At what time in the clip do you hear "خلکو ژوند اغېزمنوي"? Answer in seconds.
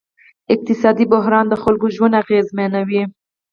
1.63-3.03